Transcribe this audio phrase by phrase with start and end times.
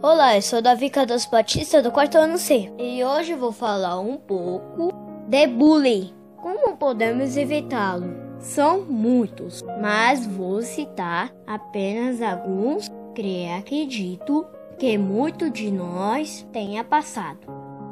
[0.00, 4.16] Olá, eu sou Davi Cardoso Batista do quarto ano C e hoje vou falar um
[4.16, 4.92] pouco
[5.26, 6.14] de bullying.
[6.36, 8.14] Como podemos evitá-lo?
[8.38, 14.46] São muitos, mas vou citar apenas alguns que acredito
[14.78, 17.40] que muito de nós tenha passado.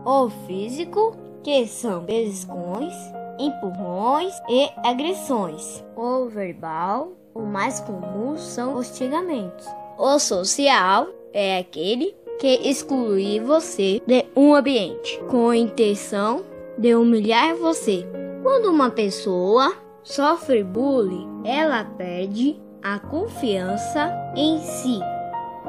[0.05, 2.95] O físico, que são beliscões,
[3.37, 5.85] empurrões e agressões.
[5.97, 9.67] O verbal, o mais comum são os xingamentos.
[9.99, 16.43] O social é aquele que exclui você de um ambiente com a intenção
[16.79, 18.07] de humilhar você.
[18.43, 24.99] Quando uma pessoa sofre bullying, ela perde a confiança em si,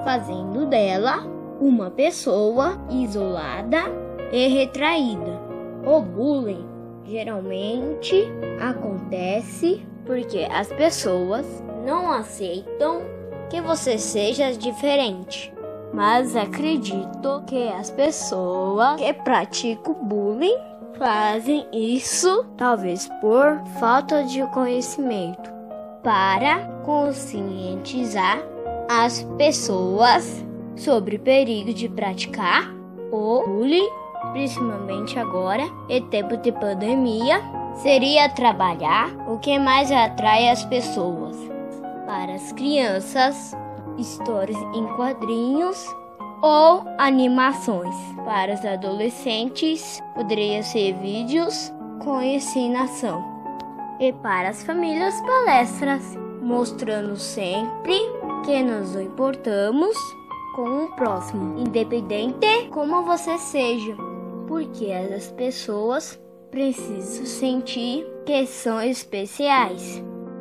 [0.06, 1.28] fazendo dela
[1.60, 3.84] uma pessoa isolada
[4.32, 5.38] e retraída.
[5.86, 6.66] O bullying
[7.04, 8.24] geralmente
[8.62, 11.46] acontece porque as pessoas
[11.86, 13.02] não aceitam
[13.50, 15.57] que você seja diferente
[15.94, 20.58] mas acredito que as pessoas que praticam bullying
[20.98, 25.52] fazem isso talvez por falta de conhecimento
[26.04, 28.40] para conscientizar
[28.90, 32.72] as pessoas sobre o perigo de praticar
[33.12, 33.90] o bullying,
[34.32, 37.42] principalmente agora, em tempo de pandemia,
[37.82, 41.36] seria trabalhar o que mais atrai as pessoas.
[42.06, 43.56] Para as crianças,
[43.98, 45.96] histórias em quadrinhos
[46.42, 47.96] ou animações.
[48.26, 51.74] Para os adolescentes, poderia ser vídeos
[52.04, 53.24] com ensinação.
[54.00, 58.00] E para as famílias, palestras, mostrando sempre
[58.46, 59.98] que nos importamos
[60.56, 63.96] com o próximo, independente como você seja,
[64.48, 70.02] porque as pessoas precisam sentir que são especiais.